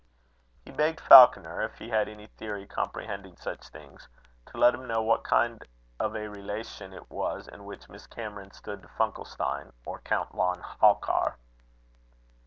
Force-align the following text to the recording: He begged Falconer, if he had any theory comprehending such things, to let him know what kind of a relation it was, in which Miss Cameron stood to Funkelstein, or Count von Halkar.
He 0.65 0.71
begged 0.71 0.99
Falconer, 0.99 1.61
if 1.61 1.77
he 1.77 1.87
had 1.89 2.09
any 2.09 2.25
theory 2.25 2.65
comprehending 2.65 3.37
such 3.37 3.67
things, 3.69 4.09
to 4.47 4.57
let 4.57 4.73
him 4.73 4.87
know 4.87 5.03
what 5.03 5.23
kind 5.23 5.61
of 5.99 6.15
a 6.15 6.27
relation 6.27 6.91
it 6.91 7.11
was, 7.11 7.47
in 7.47 7.65
which 7.65 7.87
Miss 7.87 8.07
Cameron 8.07 8.49
stood 8.51 8.81
to 8.81 8.87
Funkelstein, 8.87 9.73
or 9.85 9.99
Count 9.99 10.31
von 10.31 10.59
Halkar. 10.79 11.35